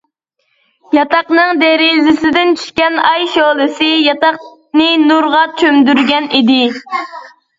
[0.97, 6.59] ياتاقنىڭ دېرىزىسىدىن چۈشكەن ئاي شولىسى ياتاقنى نۇرغا چۆمدۈرگەن ئىدى.